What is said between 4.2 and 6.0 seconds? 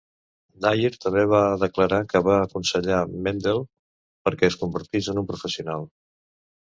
perquè es convertís en un professional.